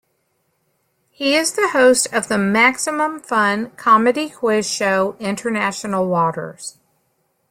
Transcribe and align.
He 1.11 1.35
is 1.35 1.51
the 1.53 1.69
host 1.73 2.11
of 2.11 2.27
the 2.27 2.39
Maximum 2.39 3.19
Fun 3.19 3.69
comedy 3.77 4.29
quiz 4.31 4.67
show 4.67 5.15
International 5.19 6.07
Waters. 6.07 6.79